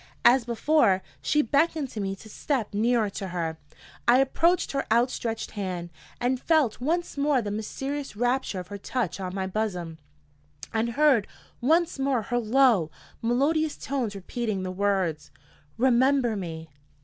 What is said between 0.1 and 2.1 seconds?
As before, she beckoned to